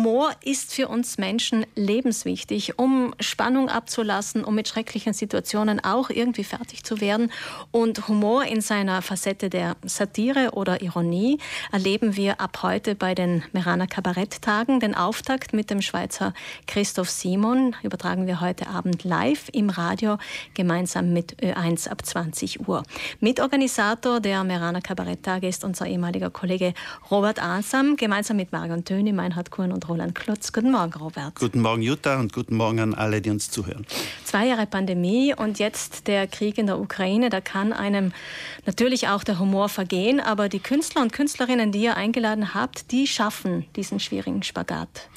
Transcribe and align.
Humor 0.00 0.30
ist 0.42 0.72
für 0.72 0.88
uns 0.88 1.18
Menschen 1.18 1.66
lebenswichtig, 1.74 2.78
um 2.78 3.14
Spannung 3.20 3.68
abzulassen, 3.68 4.44
um 4.44 4.54
mit 4.54 4.66
schrecklichen 4.66 5.12
Situationen 5.12 5.78
auch 5.78 6.08
irgendwie 6.08 6.42
fertig 6.42 6.84
zu 6.84 7.02
werden. 7.02 7.30
Und 7.70 8.08
Humor 8.08 8.44
in 8.46 8.62
seiner 8.62 9.02
Facette 9.02 9.50
der 9.50 9.76
Satire 9.84 10.52
oder 10.52 10.80
Ironie 10.80 11.38
erleben 11.70 12.16
wir 12.16 12.40
ab 12.40 12.60
heute 12.62 12.94
bei 12.94 13.14
den 13.14 13.42
Meraner 13.52 13.86
Kabaretttagen. 13.86 14.80
Den 14.80 14.94
Auftakt 14.94 15.52
mit 15.52 15.68
dem 15.68 15.82
Schweizer 15.82 16.32
Christoph 16.66 17.10
Simon 17.10 17.76
übertragen 17.82 18.26
wir 18.26 18.40
heute 18.40 18.68
Abend 18.68 19.04
live 19.04 19.50
im 19.52 19.68
Radio 19.68 20.16
gemeinsam 20.54 21.12
mit 21.12 21.42
Ö1 21.42 21.90
ab 21.90 22.06
20 22.06 22.66
Uhr. 22.66 22.84
Mitorganisator 23.20 24.20
der 24.20 24.44
Meraner 24.44 24.80
Kabaretttage 24.80 25.46
ist 25.46 25.62
unser 25.62 25.86
ehemaliger 25.86 26.30
Kollege 26.30 26.72
Robert 27.10 27.42
Asam, 27.42 27.96
gemeinsam 27.96 28.38
mit 28.38 28.50
Marion 28.50 28.86
Töni, 28.86 29.12
Meinhard 29.12 29.50
Kuhn 29.50 29.70
und 29.70 29.89
Roland 29.90 30.14
Klotz. 30.14 30.52
Guten 30.52 30.70
Morgen, 30.70 30.92
Robert. 30.92 31.34
Guten 31.34 31.60
Morgen, 31.60 31.82
Jutta, 31.82 32.20
und 32.20 32.32
guten 32.32 32.56
Morgen 32.56 32.78
an 32.78 32.94
alle, 32.94 33.20
die 33.20 33.28
uns 33.30 33.50
zuhören. 33.50 33.84
Zwei 34.24 34.46
Jahre 34.46 34.66
Pandemie 34.66 35.34
und 35.36 35.58
jetzt 35.58 36.06
der 36.06 36.28
Krieg 36.28 36.58
in 36.58 36.66
der 36.66 36.78
Ukraine. 36.78 37.28
Da 37.28 37.40
kann 37.40 37.72
einem 37.72 38.12
natürlich 38.66 39.08
auch 39.08 39.24
der 39.24 39.40
Humor 39.40 39.68
vergehen, 39.68 40.20
aber 40.20 40.48
die 40.48 40.60
Künstler 40.60 41.02
und 41.02 41.12
Künstlerinnen, 41.12 41.72
die 41.72 41.82
ihr 41.82 41.96
eingeladen 41.96 42.54
habt, 42.54 42.92
die 42.92 43.08
schaffen 43.08 43.66
diesen 43.74 43.98
schwierigen 43.98 44.44
Spagat. 44.44 45.08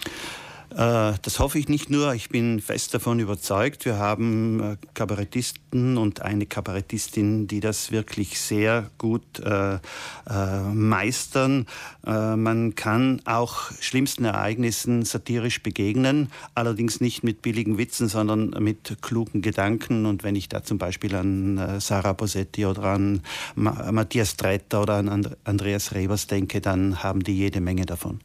Äh, 0.76 1.14
das 1.22 1.40
hoffe 1.40 1.60
ich 1.60 1.70
nicht 1.70 1.90
nur, 1.90 2.14
ich 2.16 2.30
bin 2.30 2.60
fest 2.60 2.94
davon 2.94 3.20
überzeugt. 3.20 3.86
Wir 3.86 3.98
haben 3.98 4.60
äh, 4.60 4.78
Kabarettisten 4.94 5.98
und 5.98 6.22
eine 6.22 6.46
Kabarettistin, 6.46 7.48
die 7.48 7.60
das 7.60 7.92
wirklich 7.92 8.40
sehr 8.40 8.90
gut 8.98 9.40
äh, 9.40 9.76
äh, 9.76 10.62
meistern. 10.74 11.68
Äh, 12.06 12.36
man 12.36 12.74
kann 12.74 13.22
auch 13.26 13.72
schlimmsten 13.80 14.26
Ereignissen 14.26 15.06
satirisch 15.06 15.62
begegnen, 15.62 16.30
allerdings 16.56 17.02
nicht 17.02 17.24
mit 17.24 17.42
billigen 17.44 17.78
Witzen, 17.78 18.08
sondern 18.08 18.50
mit 18.60 18.98
klugen 19.02 19.42
Gedanken. 19.42 20.08
Und 20.08 20.24
wenn 20.24 20.36
ich 20.36 20.50
da 20.50 20.64
zum 20.64 20.80
Beispiel 20.80 21.16
an 21.16 21.80
Sarah 21.80 22.14
Bosetti 22.14 22.66
oder 22.66 22.84
an 22.84 23.22
Ma 23.56 23.92
Matthias 23.92 24.38
Tretter 24.38 24.82
oder 24.82 24.96
an 24.96 25.10
And 25.10 25.38
Andreas 25.44 25.94
Rebers 25.94 26.28
denke, 26.28 26.62
dann 26.62 27.04
haben 27.04 27.24
die 27.24 27.36
jede 27.36 27.62
Menge 27.62 27.86
davon. 27.86 28.20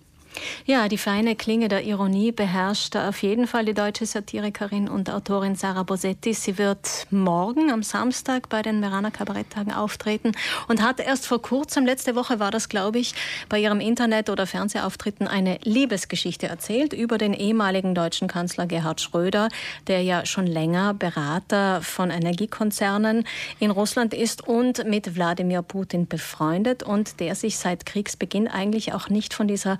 Ja, 0.66 0.88
die 0.88 0.98
feine 0.98 1.36
Klinge 1.36 1.68
der 1.68 1.84
Ironie 1.84 2.32
beherrscht 2.32 2.96
auf 2.96 3.22
jeden 3.22 3.46
Fall 3.46 3.64
die 3.64 3.74
deutsche 3.74 4.06
Satirikerin 4.06 4.88
und 4.88 5.10
Autorin 5.10 5.54
Sarah 5.54 5.82
Bosetti. 5.82 6.34
Sie 6.34 6.58
wird 6.58 7.06
morgen 7.10 7.70
am 7.70 7.82
Samstag 7.82 8.48
bei 8.48 8.62
den 8.62 8.80
Meraner 8.80 9.10
Kabaretttagen 9.10 9.72
auftreten 9.72 10.32
und 10.68 10.82
hat 10.82 11.00
erst 11.00 11.26
vor 11.26 11.40
kurzem, 11.40 11.86
letzte 11.86 12.14
Woche 12.14 12.40
war 12.40 12.50
das, 12.50 12.68
glaube 12.68 12.98
ich, 12.98 13.14
bei 13.48 13.58
ihrem 13.58 13.80
Internet- 13.80 14.30
oder 14.30 14.46
Fernsehauftritten 14.46 15.26
eine 15.26 15.58
Liebesgeschichte 15.62 16.46
erzählt 16.48 16.92
über 16.92 17.18
den 17.18 17.34
ehemaligen 17.34 17.94
deutschen 17.94 18.28
Kanzler 18.28 18.66
Gerhard 18.66 19.00
Schröder, 19.00 19.48
der 19.86 20.02
ja 20.02 20.26
schon 20.26 20.46
länger 20.46 20.94
Berater 20.94 21.80
von 21.82 22.10
Energiekonzernen 22.10 23.24
in 23.58 23.70
Russland 23.70 24.14
ist 24.14 24.46
und 24.46 24.84
mit 24.86 25.16
Wladimir 25.16 25.62
Putin 25.62 26.06
befreundet 26.08 26.82
und 26.82 27.20
der 27.20 27.34
sich 27.34 27.58
seit 27.58 27.86
Kriegsbeginn 27.86 28.48
eigentlich 28.48 28.92
auch 28.92 29.08
nicht 29.08 29.34
von 29.34 29.48
dieser 29.48 29.78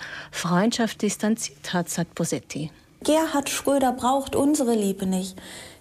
Freundschaft 0.49 1.03
distanziert 1.03 1.75
hat, 1.75 1.91
sagt 1.91 2.15
Bosetti. 2.15 2.71
Gerhard 3.05 3.51
Schröder 3.51 3.93
braucht 3.93 4.35
unsere 4.35 4.75
Liebe 4.75 5.05
nicht, 5.05 5.37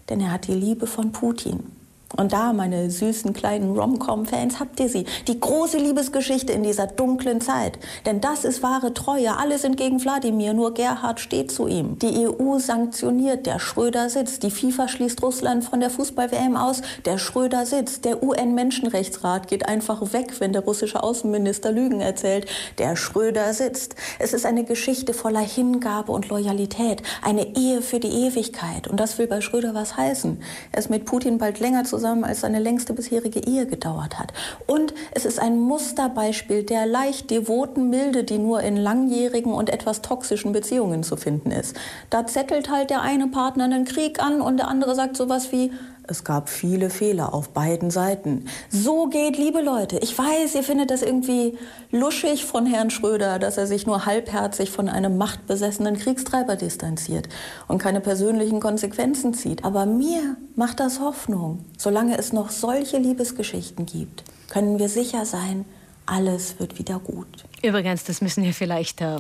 denn 0.10 0.20
er 0.20 0.32
hat 0.32 0.48
die 0.48 0.54
Liebe 0.54 0.88
von 0.88 1.14
Putin. 1.14 1.72
Und 2.16 2.32
da, 2.32 2.54
meine 2.54 2.90
süßen 2.90 3.34
kleinen 3.34 3.78
Rom-Com-Fans, 3.78 4.62
habt 4.62 4.80
ihr 4.80 4.88
sie. 4.88 5.06
Die 5.28 5.40
große 5.40 5.78
Liebesgeschichte 5.78 6.54
in 6.54 6.64
dieser 6.64 6.88
dunklen 6.88 7.42
Zeit. 7.42 7.78
Denn 8.06 8.22
das 8.22 8.46
ist 8.46 8.64
wahre 8.64 8.94
Treue. 8.94 9.38
Alle 9.38 9.58
sind 9.58 9.76
gegen 9.76 10.02
Wladimir, 10.02 10.54
nur 10.54 10.74
Gerhard 10.74 11.20
steht 11.20 11.52
zu 11.52 11.68
ihm. 11.68 12.00
Die 12.00 12.28
EU 12.28 12.60
sanktioniert, 12.60 13.46
der 13.46 13.60
Schröder 13.60 14.10
sitzt. 14.10 14.44
Die 14.44 14.52
FIFA 14.52 14.88
schließt 14.88 15.22
Russland 15.22 15.66
von 15.66 15.82
der 15.82 15.90
Fußball-WM 15.90 16.56
aus, 16.56 16.82
der 17.04 17.18
Schröder 17.18 17.66
sitzt. 17.66 18.06
Der 18.06 18.24
UN-Menschenrechtsrat 18.24 19.50
geht 19.50 19.68
einfach 19.68 20.14
weg, 20.14 20.40
wenn 20.40 20.54
der 20.54 20.64
russische 20.64 21.04
Außenminister 21.04 21.74
Lügen 21.74 22.00
erzählt. 22.00 22.48
Der 22.78 22.96
Schröder 22.96 23.54
sitzt. 23.54 23.96
Es 24.18 24.32
ist 24.32 24.46
eine 24.46 24.64
Geschichte 24.64 25.14
voller 25.14 25.42
Hingabe 25.42 26.14
und 26.14 26.30
Loyalität. 26.30 27.04
Eine 27.22 27.58
Ehe 27.58 27.82
für 27.82 28.00
die 28.00 28.26
Ewigkeit. 28.28 28.88
Und 28.88 28.98
das 28.98 29.18
will 29.18 29.28
bei 29.28 29.42
Schröder 29.42 29.74
was 29.74 29.98
heißen. 29.98 30.42
Er 30.72 30.80
ist 30.80 30.90
mit 30.90 31.04
Putin 31.04 31.38
bald 31.38 31.60
länger 31.60 31.84
zusammen 31.84 31.97
zusammen, 31.98 32.24
als 32.24 32.42
seine 32.42 32.60
längste 32.60 32.94
bisherige 32.94 33.40
Ehe 33.40 33.66
gedauert 33.66 34.20
hat. 34.20 34.32
Und 34.68 34.94
es 35.12 35.26
ist 35.26 35.40
ein 35.40 35.60
Musterbeispiel 35.60 36.64
der 36.64 36.86
leicht 36.86 37.32
devoten 37.32 37.90
Milde, 37.90 38.24
die 38.24 38.38
nur 38.38 38.62
in 38.62 38.78
langjährigen 38.78 39.54
und 39.54 39.70
etwas 39.70 40.02
toxischen 40.02 40.52
Beziehungen 40.52 41.04
zu 41.04 41.18
finden 41.18 41.52
ist. 41.52 41.76
Da 42.10 42.28
zettelt 42.28 42.70
halt 42.70 42.92
der 42.92 43.02
eine 43.02 43.28
Partner 43.28 43.64
einen 43.64 43.86
Krieg 43.86 44.22
an 44.22 44.42
und 44.42 44.58
der 44.58 44.68
andere 44.68 44.94
sagt 44.94 45.18
sowas 45.18 45.52
wie, 45.52 45.72
es 46.08 46.24
gab 46.24 46.50
viele 46.50 46.90
Fehler 46.90 47.34
auf 47.34 47.50
beiden 47.50 47.92
Seiten. 47.92 48.46
So 48.70 49.08
geht, 49.08 49.38
liebe 49.38 49.62
Leute. 49.62 50.00
Ich 50.00 50.18
weiß, 50.18 50.56
ihr 50.56 50.64
findet 50.64 50.90
das 50.90 51.02
irgendwie 51.02 51.58
luschig 51.92 52.46
von 52.46 52.66
Herrn 52.66 52.90
Schröder, 52.90 53.40
dass 53.40 53.58
er 53.58 53.68
sich 53.68 53.86
nur 53.86 54.06
halbherzig 54.06 54.72
von 54.72 54.90
einem 54.90 55.18
machtbesessenen 55.18 55.98
Kriegstreiber 55.98 56.56
distanziert 56.56 57.30
und 57.68 57.78
keine 57.78 58.02
persönlichen 58.02 58.60
Konsequenzen 58.60 59.34
zieht. 59.34 59.66
Aber 59.66 59.86
mir 59.86 60.38
macht 60.56 60.80
das 60.80 61.00
Hoffnung. 61.00 61.66
Solange 61.78 62.18
es 62.18 62.34
noch 62.34 62.50
solche 62.50 62.98
Liebesgeschichten 62.98 63.86
gibt, 63.86 64.24
können 64.50 64.80
wir 64.80 64.90
sicher 64.90 65.26
sein, 65.26 65.66
alles 66.06 66.60
wird 66.60 66.80
wieder 66.80 67.00
gut. 67.00 67.28
Übrigens, 67.62 68.06
das 68.06 68.22
müssen 68.22 68.44
wir 68.44 68.54
vielleicht 68.54 69.02
äh, 69.02 69.18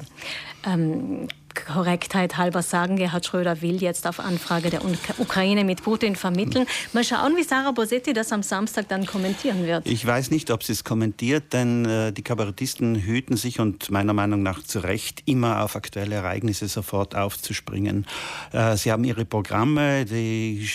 ähm, 0.65 1.27
Korrektheit 1.67 2.37
halber 2.37 2.61
sagen, 2.61 2.95
Gerhard 2.95 3.25
Schröder 3.25 3.61
will 3.61 3.81
jetzt 3.81 4.07
auf 4.07 4.19
Anfrage 4.19 4.69
der 4.69 4.81
Ukraine 5.19 5.63
mit 5.63 5.83
Putin 5.83 6.15
vermitteln. 6.15 6.65
Mal 6.93 7.03
schauen, 7.03 7.35
wie 7.35 7.43
Sarah 7.43 7.71
Bosetti 7.71 8.13
das 8.13 8.31
am 8.31 8.41
Samstag 8.43 8.87
dann 8.87 9.05
kommentieren 9.05 9.65
wird. 9.65 9.85
Ich 9.85 10.05
weiß 10.05 10.31
nicht, 10.31 10.49
ob 10.51 10.63
sie 10.63 10.73
es 10.73 10.83
kommentiert, 10.83 11.53
denn 11.53 11.85
äh, 11.85 12.11
die 12.11 12.23
Kabarettisten 12.23 12.95
hüten 12.95 13.37
sich 13.37 13.59
und 13.59 13.91
meiner 13.91 14.13
Meinung 14.13 14.41
nach 14.43 14.63
zu 14.63 14.79
Recht 14.79 15.23
immer 15.25 15.63
auf 15.63 15.75
aktuelle 15.75 16.15
Ereignisse 16.15 16.67
sofort 16.67 17.15
aufzuspringen. 17.15 18.05
Äh, 18.51 18.77
sie 18.77 18.91
haben 18.91 19.03
ihre 19.03 19.25
Programme, 19.25 20.05
die 20.05 20.67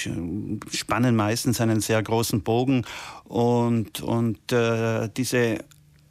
spannen 0.72 1.16
meistens 1.16 1.60
einen 1.60 1.80
sehr 1.80 2.02
großen 2.02 2.42
Bogen 2.42 2.84
und, 3.24 4.02
und 4.02 4.52
äh, 4.52 5.08
diese 5.16 5.58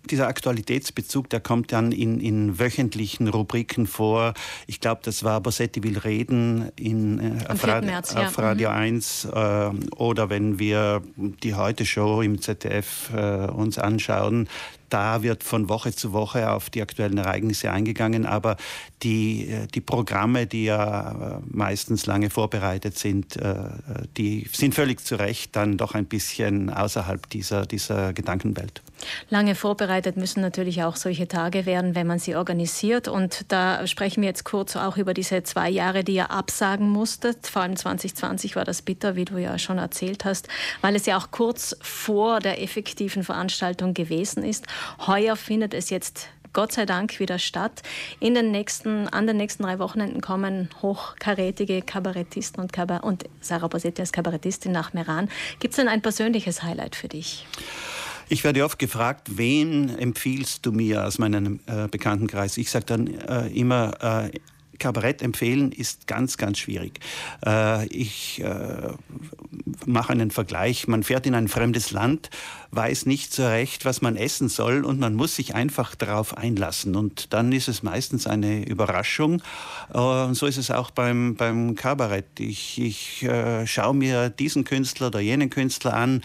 dieser 0.10 0.28
Aktualitätsbezug, 0.28 1.30
der 1.30 1.40
kommt 1.40 1.72
dann 1.72 1.92
in, 1.92 2.20
in 2.20 2.60
wöchentlichen 2.60 3.28
Rubriken 3.28 3.88
vor. 3.88 4.34
Ich 4.68 4.80
glaube, 4.80 5.02
das 5.04 5.24
war 5.24 5.42
Bossetti 5.42 5.84
will 5.84 5.98
reden 5.98 6.72
in, 6.76 7.20
äh, 7.20 7.46
auf, 7.48 7.66
Rad, 7.68 7.86
März, 7.86 8.14
ja. 8.14 8.28
auf, 8.28 8.38
Radio 8.38 8.70
mhm. 8.70 8.76
1 8.76 9.26
äh, 9.26 9.70
oder 9.96 10.30
wenn 10.30 10.60
wir 10.60 11.02
die 11.16 11.56
Heute-Show 11.56 12.22
im 12.22 12.42
ZDF 12.42 13.12
äh, 13.16 13.48
uns 13.48 13.78
anschauen, 13.78 14.48
da 14.92 15.24
wird 15.24 15.44
von 15.44 15.70
Woche 15.70 15.94
zu 15.94 16.14
Woche 16.14 16.52
auf 16.52 16.70
die 16.70 16.82
aktuellen 16.82 17.18
Ereignisse 17.18 17.72
eingegangen, 17.72 18.26
aber 18.26 18.58
die, 19.04 19.48
äh, 19.48 19.68
die 19.68 19.82
Programme, 19.82 20.48
die 20.48 20.66
ja 20.66 21.12
äh, 21.12 21.40
meistens 21.46 22.06
lange 22.06 22.30
vorbereitet 22.30 22.98
sind, 22.98 23.38
äh, 23.38 23.56
die 24.18 24.48
sind 24.52 24.76
völlig 24.76 25.04
zu 25.04 25.16
Recht 25.16 25.56
dann 25.56 25.78
doch 25.78 25.96
ein 25.96 26.06
bisschen 26.06 26.70
außerhalb 26.70 27.30
dieser, 27.30 27.66
dieser 27.66 28.14
Gedankenwelt. 28.14 28.82
Lange 29.30 29.56
vorbereitet 29.56 30.18
müssen 30.18 30.42
natürlich 30.42 30.84
auch 30.84 30.96
solche 30.96 31.28
Tage 31.28 31.66
werden, 31.66 31.96
wenn 31.96 32.08
man 32.08 32.20
sie 32.20 32.36
organisiert. 32.36 33.08
Und 33.08 33.46
da 33.48 33.88
sprechen 33.88 34.22
wir 34.22 34.30
jetzt 34.30 34.44
kurz 34.44 34.76
auch 34.76 34.98
über 34.98 35.14
diese 35.14 35.44
zwei 35.44 35.70
Jahre, 35.70 36.04
die 36.04 36.14
ihr 36.14 36.32
absagen 36.32 36.90
musstet. 36.90 37.48
Vor 37.48 37.64
allem 37.64 37.76
2020 37.76 38.56
war 38.56 38.66
das 38.66 38.82
bitter, 38.82 39.16
wie 39.16 39.26
du 39.26 39.38
ja 39.38 39.58
schon 39.58 39.78
erzählt 39.78 40.26
hast, 40.26 40.48
weil 40.82 40.96
es 40.96 41.06
ja 41.06 41.18
auch 41.18 41.32
kurz 41.32 41.76
vor 41.82 42.40
der 42.40 42.62
effektiven 42.62 43.24
Veranstaltung 43.24 43.94
gewesen 43.94 44.44
ist. 44.44 44.66
Heuer 45.06 45.36
findet 45.36 45.74
es 45.74 45.90
jetzt 45.90 46.30
Gott 46.54 46.74
sei 46.74 46.86
Dank 46.86 47.20
wieder 47.20 47.40
statt. 47.40 47.82
In 48.20 48.36
den 48.36 48.52
nächsten, 48.52 49.08
an 49.08 49.28
den 49.28 49.38
nächsten 49.38 49.64
drei 49.64 49.80
Wochenenden 49.80 50.22
kommen 50.22 50.70
hochkarätige 50.82 51.82
Kabarettisten 51.82 52.62
und, 52.62 52.74
Kabar 52.74 53.04
und 53.04 53.26
Sarah 53.40 53.68
Bosetti 53.68 54.02
als 54.02 54.12
Kabarettistin 54.12 54.72
nach 54.72 54.94
Meran. 54.94 55.30
Gibt 55.60 55.74
es 55.74 55.78
denn 55.78 55.88
ein 55.88 56.02
persönliches 56.02 56.64
Highlight 56.64 56.96
für 56.96 57.08
dich? 57.08 57.48
Ich 58.28 58.44
werde 58.44 58.64
oft 58.64 58.80
gefragt, 58.80 59.38
wen 59.38 59.90
empfiehlst 59.98 60.66
du 60.66 60.72
mir 60.72 61.06
aus 61.06 61.20
meinem 61.20 61.60
äh, 61.66 61.88
Bekanntenkreis? 61.88 62.58
Ich 62.58 62.72
sage 62.72 62.86
dann 62.86 63.08
äh, 63.08 63.48
immer, 63.48 63.94
äh, 64.02 64.40
Kabarett 64.82 65.22
empfehlen 65.22 65.72
ist 65.72 66.08
ganz, 66.08 66.38
ganz 66.38 66.58
schwierig. 66.58 67.00
Äh, 67.46 67.86
ich 67.88 68.42
äh, 68.42 68.94
mache 69.88 70.14
einen 70.14 70.32
Vergleich. 70.32 70.88
Man 70.88 71.04
fährt 71.04 71.26
in 71.26 71.36
ein 71.36 71.48
fremdes 71.48 71.92
Land, 71.92 72.30
weiß 72.72 73.06
nicht 73.06 73.34
so 73.34 73.46
recht, 73.46 73.86
was 73.86 74.02
man 74.02 74.16
essen 74.16 74.50
soll 74.50 74.86
und 74.86 75.00
man 75.00 75.16
muss 75.16 75.36
sich 75.36 75.56
einfach 75.56 75.96
darauf 75.96 76.38
einlassen. 76.38 76.96
Und 76.96 77.34
dann 77.34 77.52
ist 77.52 77.68
es 77.68 77.84
meistens 77.84 78.28
eine 78.28 78.66
Überraschung. 78.66 79.42
Äh, 79.94 79.98
und 79.98 80.36
so 80.36 80.46
ist 80.46 80.58
es 80.58 80.72
auch 80.72 80.92
beim, 80.92 81.36
beim 81.36 81.76
Kabarett. 81.76 82.40
Ich, 82.40 82.80
ich 82.80 83.28
schaue 83.66 83.94
mir 83.94 84.30
diesen 84.30 84.64
Künstler 84.64 85.08
oder 85.08 85.20
jenen 85.20 85.50
Künstler 85.50 85.94
an 85.94 86.22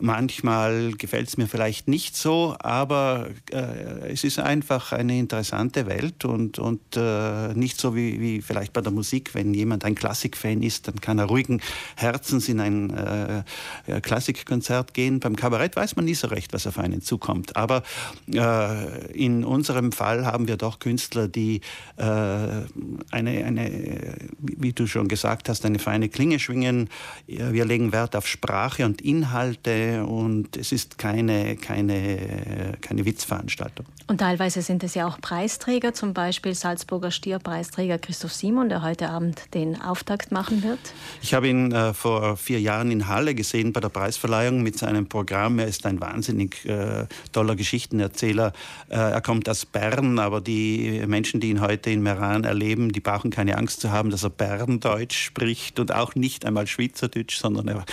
Manchmal 0.00 0.92
gefällt 0.92 1.26
es 1.26 1.36
mir 1.38 1.48
vielleicht 1.48 1.88
nicht 1.88 2.16
so, 2.16 2.54
aber 2.60 3.30
äh, 3.50 4.12
es 4.12 4.22
ist 4.22 4.38
einfach 4.38 4.92
eine 4.92 5.18
interessante 5.18 5.86
Welt 5.86 6.24
und, 6.24 6.60
und 6.60 6.80
äh, 6.96 7.52
nicht 7.54 7.80
so 7.80 7.96
wie, 7.96 8.20
wie 8.20 8.40
vielleicht 8.40 8.72
bei 8.72 8.80
der 8.80 8.92
Musik, 8.92 9.34
wenn 9.34 9.54
jemand 9.54 9.84
ein 9.84 9.96
Klassikfan 9.96 10.62
ist, 10.62 10.86
dann 10.86 11.00
kann 11.00 11.18
er 11.18 11.24
ruhigen 11.24 11.60
Herzens 11.96 12.48
in 12.48 12.60
ein 12.60 12.90
äh, 12.90 14.00
Klassikkonzert 14.00 14.94
gehen. 14.94 15.18
Beim 15.18 15.34
Kabarett 15.34 15.74
weiß 15.74 15.96
man 15.96 16.04
nie 16.04 16.14
so 16.14 16.28
recht, 16.28 16.52
was 16.52 16.68
auf 16.68 16.78
einen 16.78 17.02
zukommt. 17.02 17.56
Aber 17.56 17.82
äh, 18.32 19.10
in 19.10 19.42
unserem 19.42 19.90
Fall 19.90 20.24
haben 20.24 20.46
wir 20.46 20.56
doch 20.56 20.78
Künstler, 20.78 21.26
die 21.26 21.60
äh, 21.96 22.02
eine, 22.04 22.64
eine, 23.10 24.16
wie 24.38 24.72
du 24.72 24.86
schon 24.86 25.08
gesagt 25.08 25.48
hast, 25.48 25.66
eine 25.66 25.80
feine 25.80 26.08
Klinge 26.08 26.38
schwingen. 26.38 26.88
Wir 27.26 27.64
legen 27.64 27.90
Wert 27.90 28.14
auf 28.14 28.28
Sprache 28.28 28.84
und 28.84 29.00
Inhalte 29.00 29.87
und 29.96 30.56
es 30.56 30.72
ist 30.72 30.98
keine, 30.98 31.56
keine, 31.56 32.76
keine 32.80 33.04
Witzveranstaltung. 33.04 33.86
Und 34.08 34.18
teilweise 34.18 34.62
sind 34.62 34.82
es 34.84 34.94
ja 34.94 35.06
auch 35.06 35.20
Preisträger, 35.20 35.92
zum 35.92 36.14
Beispiel 36.14 36.54
Salzburger 36.54 37.10
Stierpreisträger 37.10 37.98
Christoph 37.98 38.32
Simon, 38.32 38.70
der 38.70 38.82
heute 38.82 39.10
Abend 39.10 39.42
den 39.52 39.80
Auftakt 39.82 40.32
machen 40.32 40.62
wird. 40.62 40.78
Ich 41.20 41.34
habe 41.34 41.48
ihn 41.48 41.72
äh, 41.72 41.92
vor 41.92 42.38
vier 42.38 42.58
Jahren 42.58 42.90
in 42.90 43.06
Halle 43.08 43.34
gesehen 43.34 43.74
bei 43.74 43.80
der 43.80 43.90
Preisverleihung 43.90 44.62
mit 44.62 44.78
seinem 44.78 45.08
Programm. 45.08 45.58
Er 45.58 45.66
ist 45.66 45.84
ein 45.84 46.00
wahnsinnig 46.00 46.64
äh, 46.64 47.06
toller 47.32 47.54
Geschichtenerzähler. 47.54 48.54
Äh, 48.88 48.96
er 48.96 49.20
kommt 49.20 49.46
aus 49.48 49.66
Bern, 49.66 50.18
aber 50.18 50.40
die 50.40 51.02
Menschen, 51.06 51.40
die 51.40 51.50
ihn 51.50 51.60
heute 51.60 51.90
in 51.90 52.02
Meran 52.02 52.44
erleben, 52.44 52.92
die 52.92 53.00
brauchen 53.00 53.30
keine 53.30 53.58
Angst 53.58 53.82
zu 53.82 53.92
haben, 53.92 54.08
dass 54.08 54.22
er 54.22 54.30
Berndeutsch 54.30 55.18
spricht 55.18 55.78
und 55.80 55.94
auch 55.94 56.14
nicht 56.14 56.46
einmal 56.46 56.66
Schweizerdeutsch, 56.66 57.36
sondern, 57.36 57.68
er, 57.68 57.84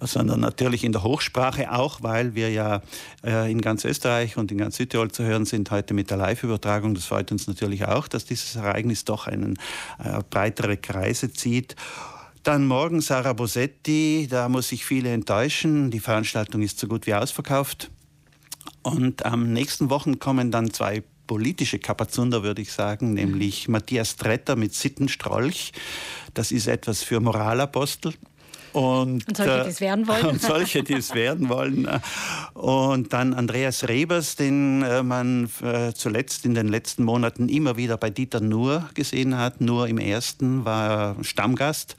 sondern 0.00 0.40
natürlich 0.40 0.84
in 0.84 0.92
der 0.92 1.02
Hochsprache 1.02 1.35
auch, 1.36 2.02
weil 2.02 2.34
wir 2.34 2.50
ja 2.50 2.82
äh, 3.24 3.50
in 3.50 3.60
ganz 3.60 3.84
Österreich 3.84 4.36
und 4.36 4.50
in 4.52 4.58
ganz 4.58 4.76
Südtirol 4.76 5.10
zu 5.10 5.24
hören 5.24 5.44
sind 5.44 5.70
heute 5.70 5.94
mit 5.94 6.10
der 6.10 6.16
Live-Übertragung. 6.16 6.94
Das 6.94 7.06
freut 7.06 7.30
uns 7.32 7.46
natürlich 7.46 7.86
auch, 7.86 8.08
dass 8.08 8.24
dieses 8.24 8.56
Ereignis 8.56 9.04
doch 9.04 9.26
einen 9.26 9.58
äh, 10.02 10.20
breitere 10.28 10.76
Kreise 10.76 11.32
zieht. 11.32 11.76
Dann 12.42 12.66
morgen 12.66 13.00
Sarah 13.00 13.32
Bosetti, 13.32 14.28
da 14.30 14.48
muss 14.48 14.70
ich 14.70 14.84
viele 14.84 15.12
enttäuschen. 15.12 15.90
Die 15.90 16.00
Veranstaltung 16.00 16.62
ist 16.62 16.78
so 16.78 16.86
gut 16.86 17.06
wie 17.06 17.14
ausverkauft. 17.14 17.90
Und 18.82 19.26
am 19.26 19.52
nächsten 19.52 19.90
Wochen 19.90 20.20
kommen 20.20 20.50
dann 20.50 20.72
zwei 20.72 21.02
politische 21.26 21.78
Kapazunder, 21.78 22.42
würde 22.42 22.62
ich 22.62 22.72
sagen, 22.72 23.14
nämlich 23.14 23.68
Matthias 23.68 24.16
Tretter 24.16 24.54
mit 24.54 24.74
Sittenstrolch. 24.74 25.72
Das 26.34 26.52
ist 26.52 26.68
etwas 26.68 27.02
für 27.02 27.20
Moralapostel. 27.20 28.14
Und, 28.76 29.26
und, 29.26 29.36
solche, 29.38 29.62
die 29.64 29.70
es 29.70 29.80
werden 29.80 30.06
wollen. 30.06 30.26
Und 30.26 30.42
solche, 30.42 30.82
die 30.82 30.92
es 30.92 31.14
werden 31.14 31.48
wollen. 31.48 31.88
Und 32.52 33.14
dann 33.14 33.32
Andreas 33.32 33.88
Rebers, 33.88 34.36
den 34.36 34.82
äh, 34.82 35.02
man 35.02 35.48
äh, 35.62 35.94
zuletzt 35.94 36.44
in 36.44 36.52
den 36.52 36.68
letzten 36.68 37.02
Monaten 37.02 37.48
immer 37.48 37.78
wieder 37.78 37.96
bei 37.96 38.10
Dieter 38.10 38.40
Nuhr 38.40 38.90
gesehen 38.92 39.38
hat. 39.38 39.62
Nur 39.62 39.88
im 39.88 39.96
ersten 39.96 40.66
war 40.66 40.90
er 40.90 41.24
Stammgast. 41.24 41.96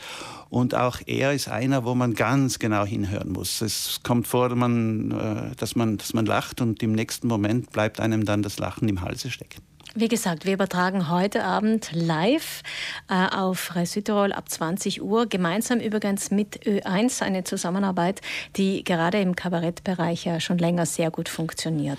Und 0.49 0.75
auch 0.75 0.99
er 1.07 1.33
ist 1.33 1.49
einer, 1.49 1.83
wo 1.83 1.95
man 1.95 2.13
ganz 2.13 2.59
genau 2.59 2.85
hinhören 2.85 3.31
muss. 3.31 3.61
Es 3.61 4.01
kommt 4.03 4.27
vor, 4.27 4.53
man, 4.53 5.09
äh, 5.09 5.55
dass 5.55 5.75
man, 5.75 5.97
dass 5.97 6.13
man 6.13 6.27
lacht 6.27 6.61
und 6.61 6.83
im 6.83 6.91
nächsten 6.91 7.27
Moment 7.27 7.71
bleibt 7.71 7.99
einem 7.99 8.23
dann 8.23 8.43
das 8.43 8.59
Lachen 8.59 8.87
im 8.87 9.01
Halse 9.01 9.31
stecken. 9.31 9.66
Wie 9.99 10.09
gesagt, 10.09 10.45
wir 10.45 10.53
übertragen 10.53 11.09
heute 11.09 11.43
Abend 11.43 11.89
live 11.91 12.61
äh, 13.09 13.35
auf 13.35 13.71
Südtirol 13.83 14.31
ab 14.31 14.47
20 14.47 15.01
Uhr, 15.01 15.25
gemeinsam 15.25 15.79
übrigens 15.79 16.29
mit 16.29 16.67
Ö1, 16.67 17.23
eine 17.23 17.43
Zusammenarbeit, 17.45 18.21
die 18.57 18.83
gerade 18.83 19.19
im 19.19 19.35
Kabarettbereich 19.35 20.23
ja 20.23 20.39
schon 20.39 20.59
länger 20.59 20.85
sehr 20.85 21.09
gut 21.09 21.29
funktioniert. 21.29 21.97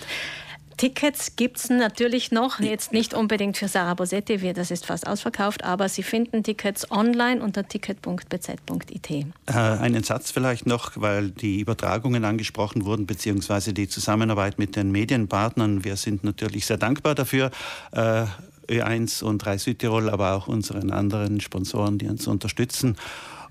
Tickets 0.79 1.35
gibt 1.35 1.59
es 1.59 1.71
natürlich 1.71 2.31
noch, 2.31 2.61
jetzt 2.61 2.93
nicht 2.93 3.13
unbedingt 3.13 3.57
für 3.57 3.67
Sarah 3.67 3.95
Bosetti, 3.95 4.53
das 4.53 4.71
ist 4.71 4.87
fast 4.87 5.09
ausverkauft, 5.09 5.65
aber 5.65 5.89
Sie 5.89 6.05
finden 6.05 6.45
Tickets 6.45 6.91
online 6.93 7.43
unter 7.43 7.67
ticket.bz.it. 7.67 9.11
Äh, 9.11 9.27
einen 9.53 10.05
Satz 10.05 10.31
vielleicht 10.31 10.67
noch, 10.67 10.93
weil 10.95 11.31
die 11.31 11.61
Übertragungen 11.61 12.25
angesprochen 12.25 12.85
wurden, 12.85 13.07
beziehungsweise 13.07 13.75
die 13.75 13.89
Zusammenarbeit 13.89 14.61
mit 14.61 14.77
den 14.77 14.93
Medienpartnern. 14.93 15.83
Wir 15.83 15.97
sind 15.97 16.23
natürlich 16.23 16.65
sehr 16.65 16.79
dankbar 16.79 17.17
dafür. 17.17 17.51
Äh, 17.91 18.27
Ö1 18.69 19.25
und 19.25 19.39
3 19.39 19.59
Südtirol, 19.59 20.11
aber 20.11 20.35
auch 20.35 20.47
unseren 20.47 20.93
anderen 20.93 21.41
Sponsoren, 21.41 21.99
die 21.99 22.07
uns 22.07 22.29
unterstützen. 22.29 22.97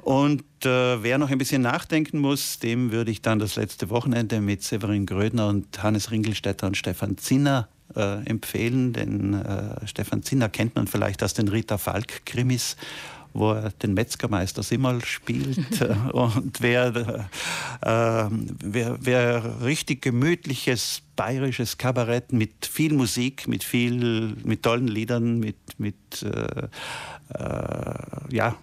Und 0.08 0.46
äh, 0.64 1.04
wer 1.04 1.18
noch 1.18 1.32
ein 1.32 1.38
bisschen 1.38 1.62
nachdenken 1.62 2.20
muss, 2.20 2.60
dem 2.60 2.94
würde 2.94 3.12
ich 3.12 3.22
dann 3.22 3.40
das 3.40 3.58
letzte 3.58 3.90
Wochenende 3.90 4.40
mit 4.40 4.64
Severin 4.64 5.06
Grödner 5.06 5.50
und 5.50 5.84
Hannes 5.84 6.12
Ringelstetter 6.12 6.66
und 6.66 6.78
Stefan 6.78 7.18
Zinner 7.18 7.68
äh, 7.94 8.26
empfehlen. 8.26 8.94
Denn 8.94 9.34
äh, 9.34 9.86
Stefan 9.86 10.24
Zinner 10.24 10.48
kennt 10.48 10.76
man 10.76 10.88
vielleicht 10.88 11.24
aus 11.24 11.34
den 11.34 11.50
Rita 11.50 11.78
Falk-Krimis 11.78 12.78
wo 13.38 13.52
er 13.52 13.72
den 13.72 13.94
Metzgermeister 13.94 14.64
Simmel 14.64 15.04
spielt. 15.04 15.82
und 16.14 16.62
wer, 16.62 16.96
äh, 17.82 18.30
wer, 18.30 18.98
wer 19.00 19.62
richtig 19.62 20.02
gemütliches 20.02 21.02
bayerisches 21.16 21.78
Kabarett 21.78 22.32
mit 22.32 22.66
viel 22.66 22.94
Musik, 22.94 23.48
mit 23.48 23.64
viel, 23.64 24.36
mit 24.44 24.64
tollen 24.64 24.88
Liedern, 24.88 25.40
mit, 25.40 25.58
mit 25.78 25.96
äh, 26.24 26.68
äh, 27.34 28.36
ja, 28.36 28.56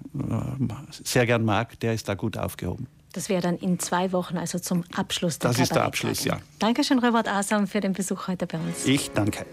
sehr 0.91 1.27
gern 1.27 1.45
mag, 1.45 1.79
der 1.81 1.95
ist 1.95 2.09
da 2.09 2.15
gut 2.15 2.39
aufgehoben. 2.39 2.87
Das 3.13 3.29
wäre 3.29 3.43
dann 3.43 3.57
in 3.59 3.79
zwei 3.79 4.11
Wochen, 4.13 4.37
also 4.37 4.59
zum 4.59 4.85
Abschluss 4.95 5.39
der 5.39 5.51
Das 5.51 5.61
ist 5.61 5.75
der 5.75 5.85
Abschluss, 5.85 6.25
ja. 6.25 6.39
Dankeschön, 6.59 6.99
Robert 6.99 7.29
Asam, 7.29 7.69
für 7.69 7.81
den 7.81 7.93
Besuch 7.93 8.27
heute 8.27 8.47
bei 8.47 8.59
uns. 8.59 8.87
Ich 8.87 9.11
danke. 9.13 9.47